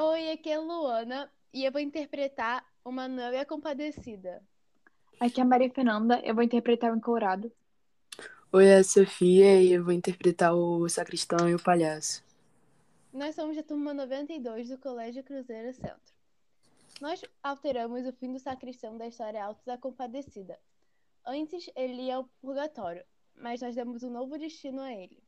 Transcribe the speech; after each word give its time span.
Oi, 0.00 0.30
aqui 0.30 0.48
é 0.48 0.56
Luana 0.56 1.28
e 1.52 1.64
eu 1.64 1.72
vou 1.72 1.80
interpretar 1.80 2.64
o 2.84 2.92
Manuel 2.92 3.32
e 3.32 3.36
a 3.38 3.44
Compadecida. 3.44 4.40
Aqui 5.18 5.40
é 5.40 5.42
a 5.42 5.44
Maria 5.44 5.68
Fernanda, 5.70 6.20
eu 6.24 6.36
vou 6.36 6.44
interpretar 6.44 6.92
o 6.92 6.96
Encourado. 6.96 7.50
Oi, 8.52 8.64
é 8.64 8.76
a 8.76 8.84
Sofia 8.84 9.60
e 9.60 9.72
eu 9.72 9.82
vou 9.82 9.92
interpretar 9.92 10.54
o 10.54 10.88
Sacristão 10.88 11.48
e 11.48 11.54
o 11.56 11.60
Palhaço. 11.60 12.22
Nós 13.12 13.34
somos 13.34 13.56
da 13.56 13.62
turma 13.64 13.92
92 13.92 14.68
do 14.68 14.78
Colégio 14.78 15.24
Cruzeiro 15.24 15.74
Centro. 15.74 16.14
Nós 17.00 17.20
alteramos 17.42 18.06
o 18.06 18.12
fim 18.12 18.32
do 18.32 18.38
sacristão 18.38 18.96
da 18.96 19.08
história 19.08 19.44
Alta 19.44 19.62
da 19.66 19.76
Compadecida. 19.76 20.60
Antes 21.26 21.68
ele 21.74 22.02
ia 22.02 22.14
ao 22.14 22.24
purgatório, 22.40 23.04
mas 23.34 23.62
nós 23.62 23.74
demos 23.74 24.04
um 24.04 24.10
novo 24.10 24.38
destino 24.38 24.80
a 24.80 24.92
ele. 24.92 25.20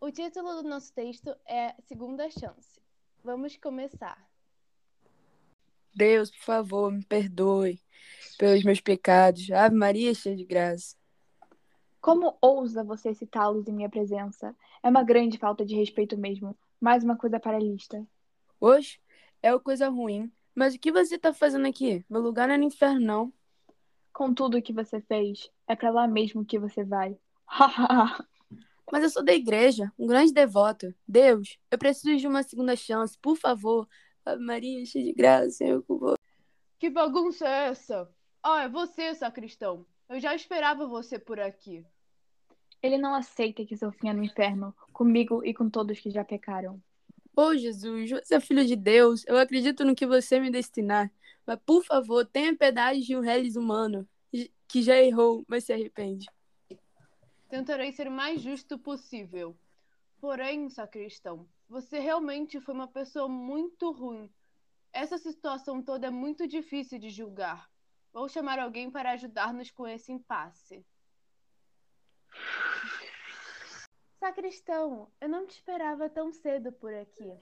O 0.00 0.10
título 0.10 0.62
do 0.62 0.66
nosso 0.66 0.90
texto 0.94 1.36
é 1.46 1.74
Segunda 1.82 2.30
Chance. 2.30 2.80
Vamos 3.24 3.56
começar. 3.56 4.18
Deus, 5.94 6.30
por 6.30 6.40
favor, 6.40 6.90
me 6.90 7.04
perdoe 7.04 7.80
pelos 8.38 8.64
meus 8.64 8.80
pecados. 8.80 9.50
Ave 9.50 9.76
Maria, 9.76 10.14
cheia 10.14 10.34
de 10.34 10.44
graça. 10.44 10.96
Como 12.00 12.36
ousa 12.40 12.82
você 12.82 13.14
citá-los 13.14 13.68
em 13.68 13.72
minha 13.72 13.88
presença? 13.88 14.56
É 14.82 14.88
uma 14.88 15.04
grande 15.04 15.38
falta 15.38 15.64
de 15.64 15.76
respeito 15.76 16.18
mesmo. 16.18 16.56
Mais 16.80 17.04
uma 17.04 17.16
coisa 17.16 17.38
para 17.38 17.56
a 17.56 17.60
lista. 17.60 18.04
Hoje 18.60 19.00
é 19.40 19.52
uma 19.52 19.60
coisa 19.60 19.88
ruim, 19.88 20.32
mas 20.52 20.74
o 20.74 20.78
que 20.78 20.90
você 20.90 21.14
está 21.14 21.32
fazendo 21.32 21.68
aqui? 21.68 22.04
Meu 22.10 22.20
lugar 22.20 22.48
não 22.48 22.54
é 22.56 22.58
no 22.58 22.64
inferno, 22.64 23.00
não. 23.00 23.32
Com 24.12 24.34
tudo 24.34 24.58
o 24.58 24.62
que 24.62 24.72
você 24.72 25.00
fez, 25.00 25.48
é 25.68 25.76
para 25.76 25.90
lá 25.90 26.08
mesmo 26.08 26.44
que 26.44 26.58
você 26.58 26.82
vai. 26.82 27.16
Mas 28.92 29.04
eu 29.04 29.08
sou 29.08 29.24
da 29.24 29.32
igreja, 29.32 29.90
um 29.98 30.06
grande 30.06 30.34
devoto. 30.34 30.94
Deus, 31.08 31.58
eu 31.70 31.78
preciso 31.78 32.14
de 32.14 32.28
uma 32.28 32.42
segunda 32.42 32.76
chance, 32.76 33.16
por 33.16 33.38
favor. 33.38 33.88
Ave 34.22 34.44
Maria, 34.44 34.84
cheia 34.84 35.02
de 35.02 35.14
graça, 35.14 35.50
Senhor 35.50 35.82
com 35.84 36.14
Que 36.78 36.90
bagunça 36.90 37.48
é 37.48 37.68
essa? 37.68 38.06
Ah, 38.42 38.64
é 38.64 38.68
você, 38.68 39.14
sacristão. 39.14 39.86
Eu 40.10 40.20
já 40.20 40.34
esperava 40.34 40.86
você 40.86 41.18
por 41.18 41.40
aqui. 41.40 41.86
Ele 42.82 42.98
não 42.98 43.14
aceita 43.14 43.64
que 43.64 43.78
seu 43.78 43.90
fim 43.92 44.10
é 44.10 44.12
no 44.12 44.22
inferno, 44.22 44.76
comigo 44.92 45.42
e 45.42 45.54
com 45.54 45.70
todos 45.70 45.98
que 45.98 46.10
já 46.10 46.22
pecaram. 46.22 46.78
Oh, 47.34 47.56
Jesus, 47.56 48.10
você 48.10 48.34
é 48.34 48.40
filho 48.40 48.66
de 48.66 48.76
Deus. 48.76 49.24
Eu 49.26 49.38
acredito 49.38 49.86
no 49.86 49.94
que 49.94 50.06
você 50.06 50.38
me 50.38 50.50
destinar. 50.50 51.10
Mas, 51.46 51.58
por 51.64 51.82
favor, 51.82 52.26
tenha 52.26 52.54
piedade 52.54 53.00
de 53.00 53.16
um 53.16 53.20
reles 53.20 53.56
humano 53.56 54.06
que 54.68 54.82
já 54.82 54.98
errou, 54.98 55.46
mas 55.48 55.64
se 55.64 55.72
arrepende. 55.72 56.26
Tentarei 57.52 57.92
ser 57.92 58.08
mais 58.08 58.40
justo 58.40 58.78
possível. 58.78 59.54
Porém, 60.18 60.70
sacristão, 60.70 61.46
você 61.68 61.98
realmente 61.98 62.58
foi 62.58 62.72
uma 62.72 62.88
pessoa 62.88 63.28
muito 63.28 63.92
ruim. 63.92 64.32
Essa 64.90 65.18
situação 65.18 65.82
toda 65.82 66.06
é 66.06 66.10
muito 66.10 66.48
difícil 66.48 66.98
de 66.98 67.10
julgar. 67.10 67.70
Vou 68.10 68.26
chamar 68.26 68.58
alguém 68.58 68.90
para 68.90 69.10
ajudar-nos 69.10 69.70
com 69.70 69.86
esse 69.86 70.10
impasse. 70.10 70.82
Sacristão, 74.18 75.12
eu 75.20 75.28
não 75.28 75.46
te 75.46 75.50
esperava 75.50 76.08
tão 76.08 76.32
cedo 76.32 76.72
por 76.72 76.94
aqui. 76.94 77.36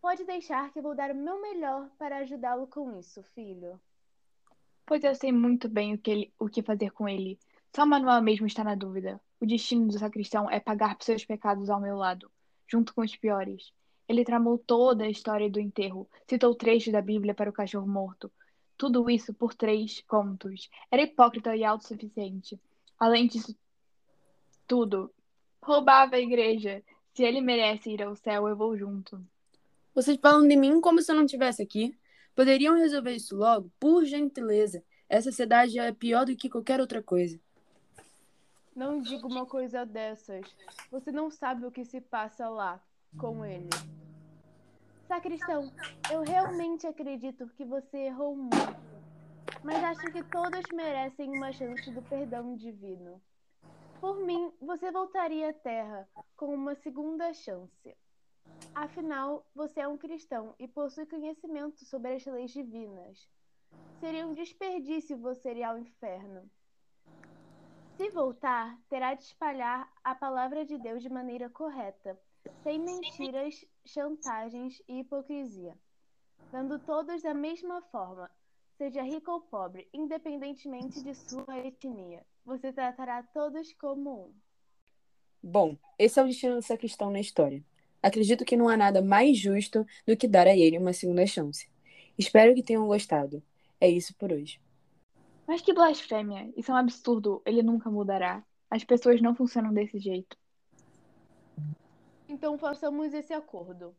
Pode 0.00 0.22
deixar 0.22 0.72
que 0.72 0.80
vou 0.80 0.94
dar 0.94 1.10
o 1.10 1.16
meu 1.16 1.42
melhor 1.42 1.90
para 1.98 2.18
ajudá-lo 2.18 2.68
com 2.68 2.96
isso, 2.96 3.24
filho. 3.34 3.80
Pois 4.86 5.02
eu 5.02 5.16
sei 5.16 5.32
muito 5.32 5.68
bem 5.68 5.94
o 5.94 5.98
que, 5.98 6.10
ele, 6.12 6.34
o 6.38 6.48
que 6.48 6.62
fazer 6.62 6.92
com 6.92 7.08
ele. 7.08 7.40
Só 7.74 7.86
Manuel 7.86 8.22
mesmo 8.22 8.46
está 8.46 8.64
na 8.64 8.74
dúvida. 8.74 9.20
O 9.40 9.46
destino 9.46 9.86
do 9.86 9.98
sacristão 9.98 10.50
é 10.50 10.60
pagar 10.60 10.96
por 10.96 11.04
seus 11.04 11.24
pecados 11.24 11.70
ao 11.70 11.80
meu 11.80 11.96
lado 11.96 12.30
junto 12.70 12.94
com 12.94 13.00
os 13.02 13.16
piores. 13.16 13.72
Ele 14.08 14.24
tramou 14.24 14.56
toda 14.56 15.04
a 15.04 15.10
história 15.10 15.50
do 15.50 15.60
enterro, 15.60 16.08
citou 16.28 16.54
trechos 16.54 16.92
da 16.92 17.02
Bíblia 17.02 17.34
para 17.34 17.50
o 17.50 17.52
cachorro 17.52 17.86
morto. 17.86 18.30
Tudo 18.78 19.10
isso 19.10 19.34
por 19.34 19.54
três 19.54 20.00
contos. 20.02 20.70
Era 20.90 21.02
hipócrita 21.02 21.54
e 21.54 21.64
autossuficiente. 21.64 22.58
Além 22.98 23.26
disso 23.26 23.54
tudo, 24.66 25.12
roubava 25.62 26.16
a 26.16 26.20
igreja. 26.20 26.82
Se 27.12 27.24
ele 27.24 27.40
merece 27.40 27.90
ir 27.90 28.02
ao 28.02 28.16
céu, 28.16 28.48
eu 28.48 28.56
vou 28.56 28.76
junto. 28.76 29.20
Vocês 29.94 30.18
falam 30.20 30.46
de 30.46 30.56
mim 30.56 30.80
como 30.80 31.02
se 31.02 31.10
eu 31.10 31.16
não 31.16 31.24
estivesse 31.24 31.62
aqui? 31.62 31.96
Poderiam 32.34 32.76
resolver 32.76 33.12
isso 33.12 33.36
logo? 33.36 33.70
Por 33.78 34.04
gentileza. 34.04 34.82
Essa 35.08 35.32
cidade 35.32 35.78
é 35.78 35.92
pior 35.92 36.24
do 36.24 36.36
que 36.36 36.48
qualquer 36.48 36.80
outra 36.80 37.02
coisa. 37.02 37.38
Não 38.74 39.00
diga 39.00 39.26
uma 39.26 39.44
coisa 39.44 39.84
dessas. 39.84 40.46
Você 40.90 41.10
não 41.10 41.30
sabe 41.30 41.66
o 41.66 41.70
que 41.70 41.84
se 41.84 42.00
passa 42.00 42.48
lá 42.48 42.80
com 43.18 43.44
ele. 43.44 43.68
Sacristão, 45.08 45.72
eu 46.12 46.22
realmente 46.22 46.86
acredito 46.86 47.48
que 47.48 47.64
você 47.64 47.98
errou 48.06 48.36
muito. 48.36 48.90
Mas 49.64 49.82
acho 49.82 50.12
que 50.12 50.22
todos 50.22 50.62
merecem 50.72 51.28
uma 51.36 51.52
chance 51.52 51.90
do 51.90 52.00
perdão 52.02 52.54
divino. 52.54 53.20
Por 54.00 54.20
mim, 54.20 54.52
você 54.60 54.90
voltaria 54.90 55.50
à 55.50 55.52
Terra 55.52 56.08
com 56.36 56.54
uma 56.54 56.74
segunda 56.76 57.34
chance. 57.34 57.96
Afinal, 58.74 59.44
você 59.54 59.80
é 59.80 59.88
um 59.88 59.98
cristão 59.98 60.54
e 60.58 60.68
possui 60.68 61.06
conhecimento 61.06 61.84
sobre 61.84 62.14
as 62.14 62.24
leis 62.24 62.52
divinas. 62.52 63.28
Seria 63.98 64.26
um 64.26 64.32
desperdício 64.32 65.18
você 65.18 65.52
ir 65.52 65.64
ao 65.64 65.76
inferno. 65.76 66.48
Se 68.00 68.08
voltar, 68.08 68.78
terá 68.88 69.12
de 69.12 69.24
espalhar 69.24 69.86
a 70.02 70.14
palavra 70.14 70.64
de 70.64 70.78
Deus 70.78 71.02
de 71.02 71.10
maneira 71.10 71.50
correta, 71.50 72.18
sem 72.62 72.78
mentiras, 72.78 73.62
chantagens 73.84 74.80
e 74.88 75.00
hipocrisia, 75.00 75.76
dando 76.50 76.78
todos 76.78 77.20
da 77.20 77.34
mesma 77.34 77.82
forma, 77.92 78.30
seja 78.78 79.02
rico 79.02 79.30
ou 79.30 79.42
pobre, 79.42 79.86
independentemente 79.92 81.02
de 81.02 81.14
sua 81.14 81.58
etnia. 81.58 82.24
Você 82.46 82.72
tratará 82.72 83.22
todos 83.22 83.70
como 83.74 84.28
um. 84.28 84.34
Bom, 85.42 85.76
esse 85.98 86.18
é 86.18 86.22
o 86.22 86.26
destino 86.26 86.54
dessa 86.54 86.78
questão 86.78 87.10
na 87.10 87.20
história. 87.20 87.62
Acredito 88.02 88.46
que 88.46 88.56
não 88.56 88.70
há 88.70 88.78
nada 88.78 89.02
mais 89.02 89.36
justo 89.36 89.86
do 90.06 90.16
que 90.16 90.26
dar 90.26 90.46
a 90.46 90.56
ele 90.56 90.78
uma 90.78 90.94
segunda 90.94 91.26
chance. 91.26 91.68
Espero 92.16 92.54
que 92.54 92.62
tenham 92.62 92.86
gostado. 92.86 93.42
É 93.78 93.90
isso 93.90 94.14
por 94.14 94.32
hoje. 94.32 94.58
Mas 95.50 95.62
que 95.62 95.72
blasfêmia! 95.72 96.48
Isso 96.56 96.70
é 96.70 96.74
um 96.74 96.76
absurdo. 96.76 97.42
Ele 97.44 97.60
nunca 97.60 97.90
mudará. 97.90 98.40
As 98.70 98.84
pessoas 98.84 99.20
não 99.20 99.34
funcionam 99.34 99.74
desse 99.74 99.98
jeito. 99.98 100.38
Então 102.28 102.56
façamos 102.56 103.12
esse 103.12 103.32
acordo. 103.32 103.92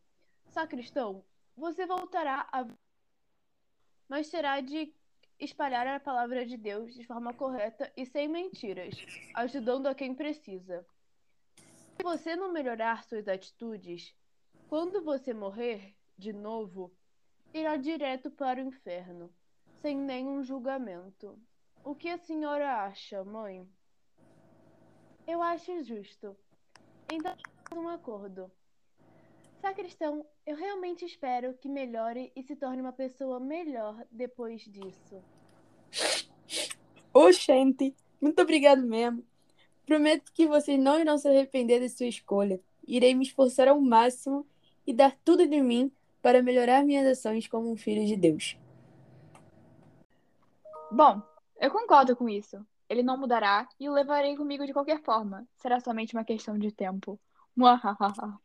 Sacristão, 0.48 1.26
você 1.58 1.86
voltará 1.86 2.48
a. 2.54 2.66
Mas 4.08 4.30
terá 4.30 4.62
de 4.62 4.96
espalhar 5.38 5.86
a 5.88 6.00
palavra 6.00 6.46
de 6.46 6.56
Deus 6.56 6.94
de 6.94 7.06
forma 7.06 7.34
correta 7.34 7.92
e 7.98 8.06
sem 8.06 8.30
mentiras, 8.30 8.96
ajudando 9.36 9.88
a 9.88 9.94
quem 9.94 10.16
precisa. 10.16 10.86
Se 11.98 12.02
você 12.02 12.34
não 12.34 12.54
melhorar 12.54 13.04
suas 13.04 13.28
atitudes, 13.28 14.16
quando 14.70 15.04
você 15.04 15.34
morrer 15.34 15.94
de 16.18 16.32
novo, 16.32 16.94
irá 17.54 17.76
direto 17.76 18.32
para 18.32 18.64
o 18.64 18.68
inferno 18.70 19.30
sem 19.82 19.98
nenhum 19.98 20.44
julgamento. 20.44 21.38
O 21.84 21.96
que 21.96 22.08
a 22.10 22.18
senhora 22.18 22.84
acha, 22.84 23.24
mãe? 23.24 23.68
Eu 25.28 25.42
acho 25.42 25.84
justo. 25.84 26.36
Então, 27.12 27.36
um 27.76 27.90
acordo. 27.90 28.52
Sacristão, 29.60 30.26
eu 30.46 30.56
realmente 30.56 31.06
espero 31.06 31.54
que 31.56 31.70
melhore 31.70 32.32
e 32.36 32.44
se 32.44 32.56
torne 32.56 32.82
uma 32.82 32.94
pessoa 32.94 33.40
melhor 33.40 34.06
depois 34.12 34.62
disso. 34.62 35.24
Oxente, 37.14 37.96
muito 38.20 38.42
obrigado 38.42 38.82
mesmo. 38.82 39.24
Prometo 39.86 40.32
que 40.32 40.48
vocês 40.48 40.80
não 40.80 41.00
irão 41.00 41.18
se 41.18 41.28
arrepender 41.28 41.80
de 41.80 41.90
sua 41.90 42.08
escolha. 42.08 42.60
Irei 42.88 43.14
me 43.14 43.26
esforçar 43.26 43.68
ao 43.68 43.82
máximo 43.82 44.46
e 44.86 44.94
dar 44.94 45.18
tudo 45.24 45.48
de 45.48 45.62
mim 45.62 45.92
para 46.22 46.42
melhorar 46.42 46.84
minhas 46.84 47.06
ações 47.06 47.48
como 47.48 47.72
um 47.72 47.76
filho 47.76 48.06
de 48.06 48.16
Deus. 48.16 48.58
Bom, 50.92 51.22
eu 51.58 51.72
concordo 51.72 52.16
com 52.16 52.28
isso. 52.28 52.66
Ele 52.90 53.02
não 53.02 53.18
mudará 53.18 53.68
e 53.80 53.88
o 53.88 53.94
levarei 53.94 54.36
comigo 54.36 54.66
de 54.66 54.74
qualquer 54.74 55.02
forma. 55.02 55.48
Será 55.56 55.80
somente 55.80 56.14
uma 56.14 56.26
questão 56.26 56.58
de 56.58 56.72
tempo. 56.72 57.20
Muahaha. 57.56 58.38